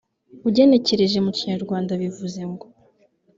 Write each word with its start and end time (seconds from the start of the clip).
ugenekereje 0.47 1.17
mu 1.25 1.31
Kinyarwanda 1.37 1.91
bivuze 2.01 2.41
ngo 2.51 2.65